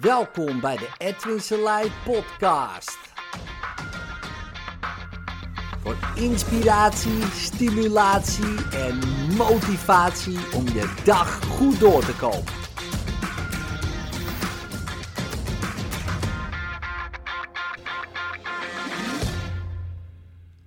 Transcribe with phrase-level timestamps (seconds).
[0.00, 2.98] Welkom bij de Edwin Selei podcast.
[5.80, 8.98] Voor inspiratie, stimulatie en
[9.36, 12.52] motivatie om je dag goed door te komen.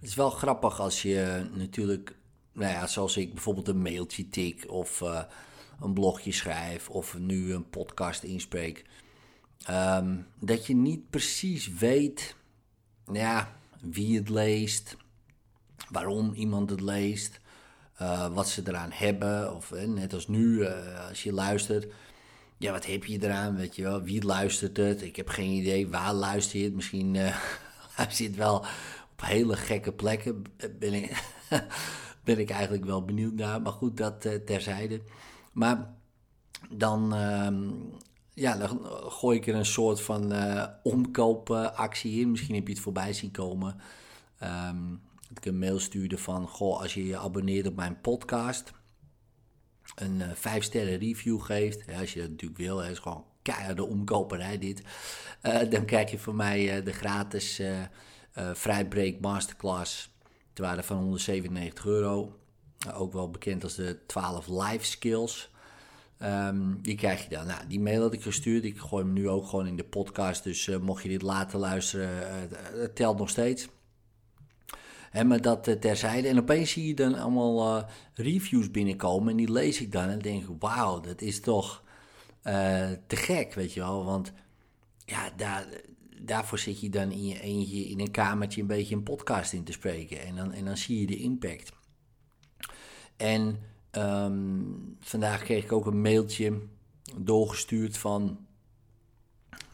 [0.00, 2.16] Het is wel grappig als je natuurlijk,
[2.52, 5.22] nou ja, zoals ik bijvoorbeeld een mailtje tik of uh,
[5.80, 8.84] een blogje schrijf of nu een podcast inspreek.
[9.70, 12.36] Um, dat je niet precies weet
[13.12, 14.96] ja, wie het leest,
[15.90, 17.40] waarom iemand het leest,
[18.02, 19.54] uh, wat ze eraan hebben.
[19.54, 21.92] Of eh, net als nu, uh, als je luistert,
[22.58, 23.56] ja, wat heb je eraan?
[23.56, 25.02] Weet je wel, wie luistert het?
[25.02, 26.74] Ik heb geen idee waar luister je het.
[26.74, 27.16] Misschien
[27.96, 28.58] luister je het wel
[29.12, 30.42] op hele gekke plekken.
[30.78, 31.22] Ben ik,
[32.24, 33.62] ben ik eigenlijk wel benieuwd naar.
[33.62, 35.00] Maar goed, dat terzijde.
[35.52, 35.94] Maar
[36.70, 37.12] dan
[38.34, 42.30] ja, dan gooi ik er een soort van uh, omkoopactie in.
[42.30, 43.76] Misschien heb je het voorbij zien komen.
[44.42, 48.72] Um, dat ik een mail stuurde van, goh, als je je abonneert op mijn podcast,
[49.94, 53.84] een uh, 5 sterren review geeft, als je dat natuurlijk wil, het is gewoon keiharde
[53.84, 54.82] omkoperij dit,
[55.42, 57.62] uh, dan krijg je van mij de gratis
[58.52, 60.10] Vrijbreak Masterclass
[60.52, 62.38] ter waarde van 197 euro.
[62.94, 65.53] ook wel bekend als de 12 life skills.
[66.24, 67.46] Um, die krijg je dan.
[67.46, 68.64] Nou, die mail had ik gestuurd.
[68.64, 70.44] Ik gooi hem nu ook gewoon in de podcast.
[70.44, 72.10] Dus uh, mocht je dit later luisteren,
[72.50, 73.68] uh, het telt nog steeds.
[75.10, 76.28] En maar dat uh, terzijde.
[76.28, 79.30] En opeens zie je dan allemaal reviews binnenkomen.
[79.30, 80.08] En die lees ik dan.
[80.08, 81.82] En denk ik, wauw, dat is toch
[83.06, 84.04] te gek, weet je wel.
[84.04, 84.32] Want
[85.04, 85.66] ja, daar,
[86.20, 89.64] daarvoor zit je dan in je eentje in een kamertje een beetje een podcast in
[89.64, 90.22] te spreken.
[90.22, 91.72] En dan, en dan zie je de impact.
[93.16, 93.58] En
[93.96, 96.60] Um, vandaag kreeg ik ook een mailtje
[97.16, 98.46] doorgestuurd van.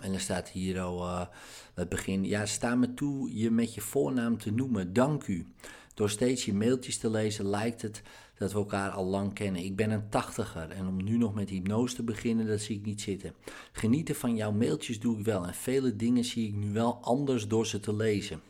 [0.00, 1.26] En er staat hier al uh,
[1.74, 2.24] het begin.
[2.24, 4.92] Ja, sta me toe je met je voornaam te noemen.
[4.92, 5.46] Dank u.
[5.94, 8.02] Door steeds je mailtjes te lezen lijkt het
[8.40, 9.64] dat we elkaar al lang kennen.
[9.64, 12.84] Ik ben een tachtiger en om nu nog met hypnose te beginnen, dat zie ik
[12.84, 13.34] niet zitten.
[13.72, 17.48] Genieten van jouw mailtjes doe ik wel en vele dingen zie ik nu wel anders
[17.48, 18.40] door ze te lezen.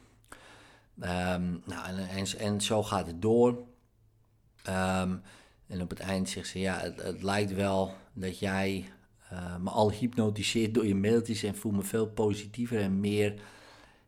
[1.01, 2.01] Um, nou,
[2.39, 3.65] en, zo gaat het door.
[4.69, 5.23] Um,
[5.71, 8.93] en op het eind zegt ze, ja, het, het lijkt wel dat jij
[9.33, 13.43] uh, me al hypnotiseert door je mailtjes en voel me veel positiever en meer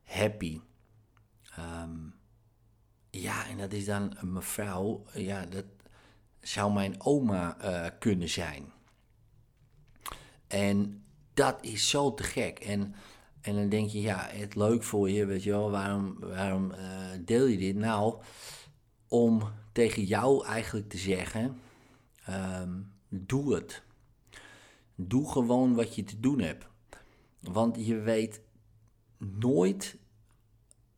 [0.02, 0.60] happy.
[1.58, 2.14] Um,
[3.10, 5.64] ja, en dat is dan een mevrouw, ja, dat
[6.40, 8.72] zou mijn oma uh, kunnen zijn.
[10.46, 12.58] En dat is zo te gek.
[12.58, 12.94] En,
[13.40, 16.78] en dan denk je, ja, het leuk voor je, weet je wel, waarom, waarom uh,
[17.20, 17.76] deel je dit?
[17.76, 18.22] Nou,
[19.12, 19.42] om
[19.72, 21.58] tegen jou eigenlijk te zeggen:
[22.28, 23.82] um, doe het.
[24.94, 26.66] Doe gewoon wat je te doen hebt.
[27.40, 28.40] Want je weet
[29.18, 29.96] nooit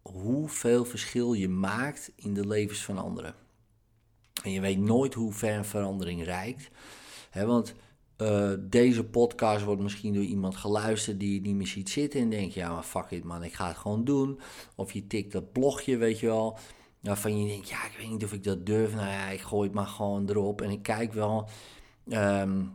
[0.02, 3.34] hoeveel verschil je maakt in de levens van anderen.
[4.42, 6.70] En je weet nooit hoe ver verandering reikt.
[7.32, 7.75] want
[8.19, 12.31] uh, deze podcast wordt misschien door iemand geluisterd die je niet meer ziet zitten en
[12.31, 14.41] denkt: ja, maar fuck it man, ik ga het gewoon doen.
[14.75, 16.58] Of je tikt dat blogje, weet je wel.
[17.04, 18.94] Waarvan je denkt, ja, ik weet niet of ik dat durf.
[18.94, 20.60] Nou ja, ik gooi het maar gewoon erop.
[20.60, 21.48] En ik kijk wel.
[22.09, 22.72] Um,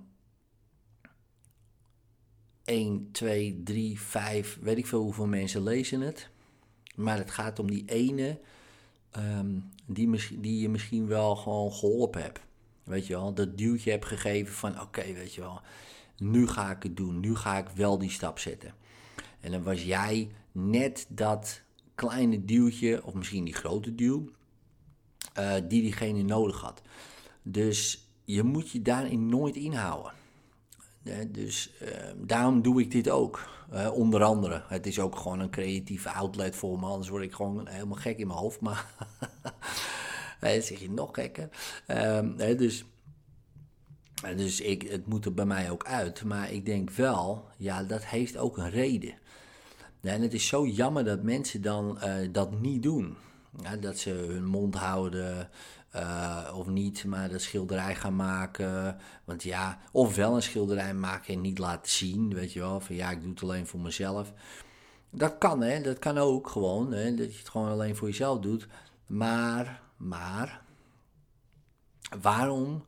[2.63, 6.29] 1, 2, 3, 5, weet ik veel hoeveel mensen lezen het.
[6.95, 8.39] Maar het gaat om die ene
[9.17, 12.39] um, die, die je misschien wel gewoon geholpen hebt.
[12.83, 15.61] Weet je wel, dat duwtje hebt gegeven van oké, weet je wel,
[16.17, 17.19] nu ga ik het doen.
[17.19, 18.73] Nu ga ik wel die stap zetten.
[19.39, 21.61] En dan was jij net dat
[22.07, 24.29] kleine duwtje, of misschien die grote duw,
[25.39, 26.81] uh, die diegene nodig had.
[27.41, 30.11] Dus je moet je daarin nooit inhouden.
[31.27, 33.47] dus uh, daarom doe ik dit ook.
[33.73, 34.63] Uh, onder andere.
[34.67, 36.85] Het is ook gewoon een creatieve outlet voor me.
[36.85, 38.59] Anders word ik gewoon helemaal gek in mijn hoofd.
[38.59, 38.93] Maar
[40.41, 41.49] zeg je nog gekker.
[41.85, 42.85] Ehm, dus
[44.35, 46.23] dus ik, het moet er bij mij ook uit.
[46.23, 49.13] Maar ik denk wel, ja, dat heeft ook een reden.
[50.01, 53.17] En het is zo jammer dat mensen dan uh, dat niet doen.
[53.61, 55.49] Ja, dat ze hun mond houden
[55.95, 58.97] uh, of niet, maar dat schilderij gaan maken.
[59.25, 62.79] Want ja, of wel een schilderij maken en niet laten zien, weet je wel.
[62.79, 64.33] Van ja, ik doe het alleen voor mezelf.
[65.09, 65.81] Dat kan, hè.
[65.81, 67.15] Dat kan ook gewoon, hè.
[67.15, 68.67] Dat je het gewoon alleen voor jezelf doet.
[69.07, 70.61] Maar, maar,
[72.21, 72.85] waarom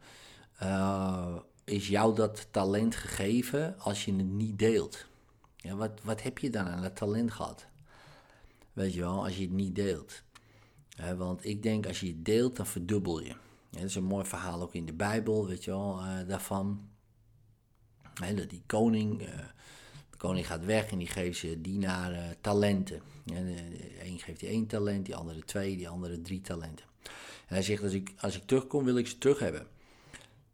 [0.64, 5.10] uh, is jou dat talent gegeven als je het niet deelt?
[5.62, 7.68] Ja, wat, wat heb je dan aan dat talent gehad?
[8.74, 10.24] Weet je wel, als je het niet deelt.
[11.18, 13.36] want ik denk, als je het deelt, dan verdubbel je.
[13.70, 16.90] dat is een mooi verhaal ook in de Bijbel, weet je wel, uh, daarvan.
[18.14, 19.28] dat die koning, uh,
[20.18, 23.02] koning gaat weg en die geeft ze dienaren talenten.
[23.26, 23.56] En,
[24.02, 26.86] Eén geeft hij één talent, die andere twee, die andere drie talenten.
[27.48, 29.68] En hij zegt, als ik, als ik terugkom, wil ik ze terug hebben.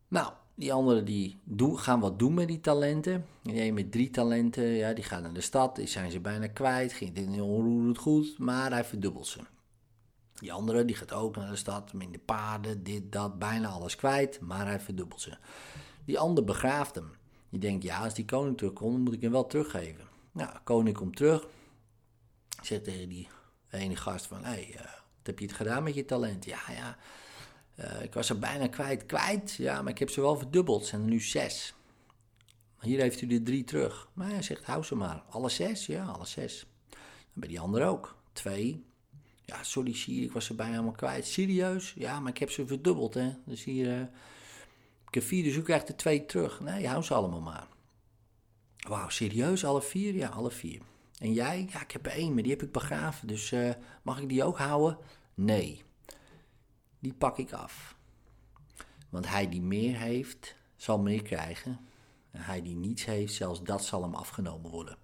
[0.07, 3.25] Nou, die anderen die doen, gaan wat doen met die talenten.
[3.41, 6.93] Die met drie talenten, ja, die gaan naar de stad, die zijn ze bijna kwijt.
[6.93, 9.39] Ging dit onroerend goed, maar hij verdubbelt ze.
[10.39, 14.39] Die andere die gaat ook naar de stad, minder paarden, dit, dat, bijna alles kwijt,
[14.39, 15.37] maar hij verdubbelt ze.
[16.05, 17.11] Die ander begraaft hem.
[17.49, 20.05] Die denkt, ja, als die koning terugkomt, dan moet ik hem wel teruggeven.
[20.31, 21.47] Nou, koning komt terug,
[22.61, 23.27] zegt tegen die
[23.69, 26.45] ene gast van, hé, hey, uh, wat heb je het gedaan met je talent?
[26.45, 26.97] Ja, ja,
[27.79, 29.05] uh, ik was er bijna kwijt.
[29.05, 29.53] Kwijt?
[29.53, 30.85] Ja, maar ik heb ze wel verdubbeld.
[30.85, 31.73] Zijn er nu zes.
[32.79, 34.09] Hier heeft u de drie terug.
[34.13, 35.23] Maar hij zegt, hou ze maar.
[35.29, 35.85] Alle zes?
[35.85, 36.65] Ja, alle zes.
[37.33, 38.15] En bij die andere ook.
[38.33, 38.85] Twee.
[39.45, 41.25] Ja, sorry Siri, ik was ze bijna helemaal kwijt.
[41.25, 41.93] Serieus?
[41.95, 43.33] Ja, maar ik heb ze verdubbeld, hè.
[43.45, 44.01] Dus hier, uh,
[45.07, 46.59] ik heb vier, dus u krijgt er twee terug.
[46.59, 47.67] Nee, hou ze allemaal maar.
[48.87, 49.65] Wauw, serieus?
[49.65, 50.15] Alle vier?
[50.15, 50.81] Ja, alle vier.
[51.19, 51.67] En jij?
[51.71, 53.27] Ja, ik heb er één, maar die heb ik begraven.
[53.27, 53.69] Dus uh,
[54.01, 54.97] mag ik die ook houden?
[55.33, 55.85] Nee
[56.99, 57.95] die pak ik af.
[59.09, 61.79] Want hij die meer heeft, zal meer krijgen.
[62.31, 64.97] En hij die niets heeft, zelfs dat zal hem afgenomen worden.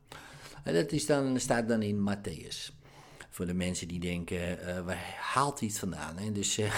[0.63, 2.81] En dat is dan, staat dan in Matthäus.
[3.29, 6.17] Voor de mensen die denken, uh, waar haalt het vandaan?
[6.17, 6.31] Hè?
[6.31, 6.73] Dus uh,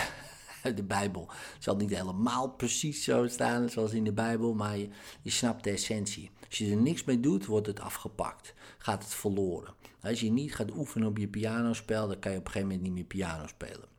[0.75, 1.29] de Bijbel
[1.59, 4.89] zal niet helemaal precies zo staan zoals in de Bijbel, maar je,
[5.21, 6.31] je snapt de essentie.
[6.47, 8.53] Als je er niks mee doet, wordt het afgepakt.
[8.77, 9.73] Gaat het verloren.
[10.01, 12.88] Als je niet gaat oefenen op je pianospel, dan kan je op een gegeven moment
[12.88, 13.94] niet meer piano spelen.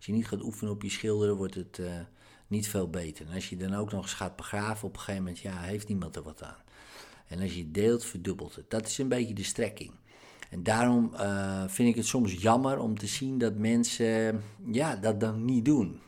[0.00, 1.92] Als je niet gaat oefenen op je schilderen, wordt het uh,
[2.46, 3.26] niet veel beter.
[3.26, 5.88] En als je dan ook nog eens gaat begraven, op een gegeven moment, ja, heeft
[5.88, 6.62] niemand er wat aan.
[7.26, 8.70] En als je deelt, verdubbelt het.
[8.70, 9.90] Dat is een beetje de strekking.
[10.50, 15.20] En daarom uh, vind ik het soms jammer om te zien dat mensen ja, dat
[15.20, 16.00] dan niet doen.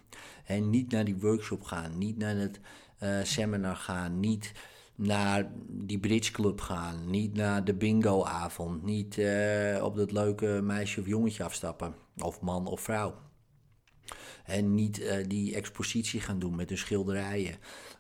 [0.44, 2.60] En niet naar die workshop gaan, niet naar het
[3.02, 4.52] uh, seminar gaan, niet
[4.94, 9.20] naar die bridgeclub gaan, niet naar de bingoavond, niet
[9.82, 13.14] op dat leuke meisje of jongetje afstappen, of man of vrouw.
[14.44, 17.56] En niet uh, die expositie gaan doen met hun schilderijen.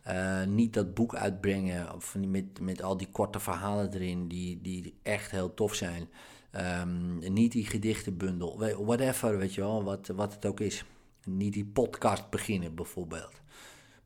[0.08, 4.94] Uh, niet dat boek uitbrengen of met, met al die korte verhalen erin, die, die
[5.02, 6.08] echt heel tof zijn.
[6.56, 10.84] Um, niet die gedichtenbundel, whatever, weet je wel, wat, wat het ook is.
[11.24, 13.40] Niet die podcast beginnen bijvoorbeeld.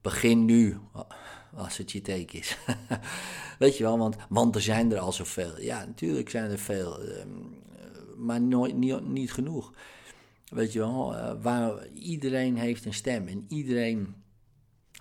[0.01, 0.79] Begin nu,
[1.55, 2.59] als het je teken is.
[3.59, 5.61] weet je wel, want, want er zijn er al zoveel.
[5.61, 7.63] Ja, natuurlijk zijn er veel, um,
[8.17, 9.73] maar nooit, niet, niet genoeg.
[10.49, 14.15] Weet je wel, uh, waar iedereen heeft een stem en iedereen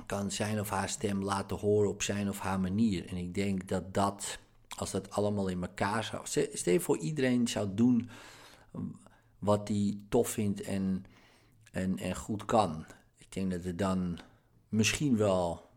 [0.06, 3.08] kan zijn of haar stem laten horen op zijn of haar manier.
[3.08, 4.40] En ik denk dat dat,
[4.78, 6.22] als dat allemaal in elkaar zou.
[6.54, 8.10] Stel je voor, iedereen zou doen
[9.40, 11.06] wat hij tof vindt en,
[11.72, 12.86] en, en goed kan.
[13.18, 14.20] Ik denk dat het dan
[14.70, 15.70] misschien wel,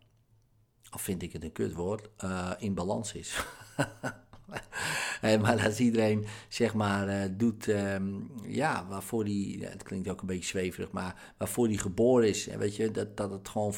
[0.89, 3.45] al vind ik het een kutwoord, uh, in balans is.
[5.41, 10.27] maar als iedereen zeg maar uh, doet, um, ja, waarvoor die, het klinkt ook een
[10.27, 13.73] beetje zweverig, maar waarvoor die geboren is, weet je, dat, dat het gewoon,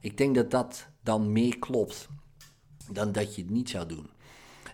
[0.00, 2.08] ik denk dat dat dan meer klopt
[2.92, 4.10] dan dat je het niet zou doen.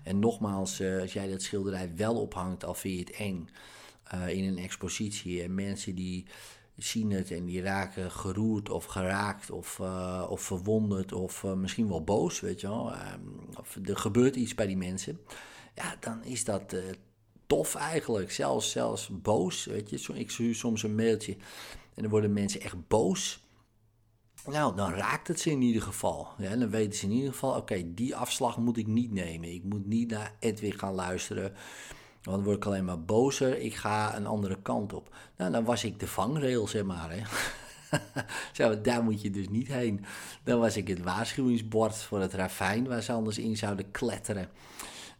[0.02, 3.49] En nogmaals, uh, als jij dat schilderij wel ophangt, al vind je het eng
[4.14, 6.26] uh, in een expositie en mensen die
[6.76, 11.88] zien het en die raken geroerd of geraakt of, uh, of verwonderd of uh, misschien
[11.88, 12.93] wel boos, weet je wel.
[12.93, 15.21] Um, of er gebeurt iets bij die mensen.
[15.75, 16.83] Ja, dan is dat uh,
[17.47, 18.33] tof eigenlijk.
[18.33, 20.14] Zelfs, zelfs boos, weet je.
[20.14, 21.37] Ik stuur soms een mailtje
[21.95, 23.43] en dan worden mensen echt boos.
[24.47, 26.28] Nou, dan raakt het ze in ieder geval.
[26.38, 29.54] Ja, dan weten ze in ieder geval, oké, die afslag moet ik niet nemen.
[29.54, 31.52] Ik moet niet naar Edwin gaan luisteren.
[32.25, 33.59] Want dan word ik alleen maar bozer.
[33.59, 35.16] Ik ga een andere kant op.
[35.37, 37.11] Nou, dan was ik de vangrail, zeg maar.
[37.11, 37.23] Hè.
[38.83, 40.04] Daar moet je dus niet heen.
[40.45, 44.49] Dan was ik het waarschuwingsbord voor het ravijn waar ze anders in zouden kletteren.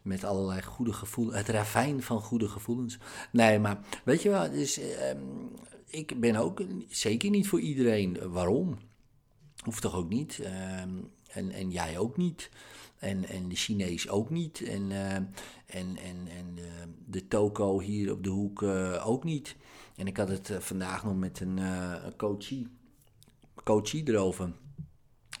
[0.01, 1.37] Met allerlei goede gevoelens.
[1.37, 2.97] Het ravijn van goede gevoelens.
[3.31, 4.85] Nee, maar weet je wel, dus, uh,
[5.85, 8.31] ik ben ook zeker niet voor iedereen.
[8.31, 8.77] Waarom?
[9.63, 10.39] Hoeft toch ook niet.
[10.41, 10.47] Uh,
[11.35, 12.49] en, en jij ook niet.
[12.99, 14.61] En, en de Chinees ook niet.
[14.61, 15.27] En, uh, en,
[15.65, 16.65] en, en uh,
[17.05, 19.55] de toko hier op de hoek uh, ook niet.
[19.95, 21.59] En ik had het vandaag nog met een,
[22.17, 22.67] coachie,
[23.63, 24.51] coachie erover.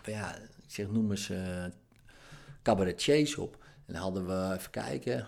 [0.05, 1.31] Ja, ik zeg noem eens
[2.61, 3.63] cabaretiers op.
[3.85, 5.27] En dan hadden we, even kijken,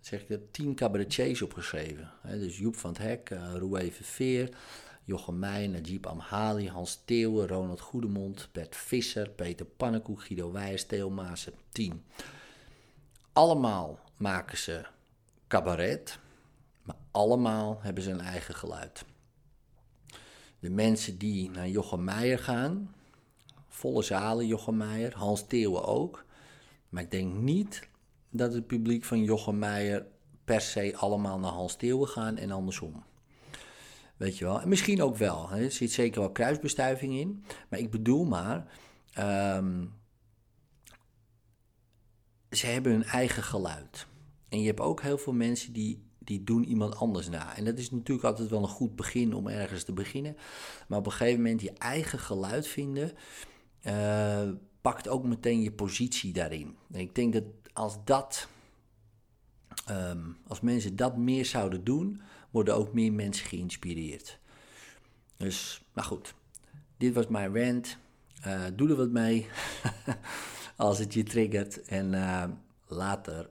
[0.00, 2.10] zeg ik, tien cabaretiers opgeschreven.
[2.22, 4.56] He, dus Joep van het Hek, Roué Veer,
[5.08, 11.10] Jochem Meij, Najib Amhali, Hans Theeuwen, Ronald Goedemond, Bert Visser, Peter Pannenkoek, Guido Wijers, Theo
[11.10, 12.04] Maassen, 10.
[13.32, 14.86] Allemaal maken ze
[15.46, 16.18] cabaret,
[16.82, 19.04] maar allemaal hebben ze een eigen geluid.
[20.58, 22.94] De mensen die naar Jochem Meijer gaan,
[23.68, 26.24] volle zalen Jochem Meijer, Hans Theeuwen ook.
[26.88, 27.88] Maar ik denk niet
[28.30, 30.06] dat het publiek van Jochem Meijer
[30.44, 33.04] per se allemaal naar Hans Theeuwen gaan en andersom.
[34.18, 34.60] Weet je wel.
[34.60, 35.48] En misschien ook wel.
[35.48, 35.64] Hè.
[35.64, 37.44] Er zit zeker wel kruisbestuiving in.
[37.70, 38.66] Maar ik bedoel maar.
[39.12, 39.84] ehm,
[42.50, 44.06] ze hebben hun eigen geluid.
[44.48, 47.56] En je hebt ook heel veel mensen die, die doen iemand anders na.
[47.56, 50.36] En dat is natuurlijk altijd wel een goed begin om ergens te beginnen.
[50.88, 53.12] Maar op een gegeven moment je eigen geluid vinden.
[53.82, 54.48] eh,
[54.80, 56.76] pakt ook meteen je positie daarin.
[56.92, 58.48] En ik denk dat als dat.
[59.86, 62.20] ehm, als mensen dat meer zouden doen,
[62.50, 64.38] worden ook meer mensen geïnspireerd.
[65.36, 66.34] Dus, nou goed.
[66.96, 67.98] Dit was mijn rant.
[68.42, 69.46] Eh, doe er wat mee
[70.76, 71.82] als het je triggert.
[71.82, 72.44] En eh,
[72.86, 73.50] later.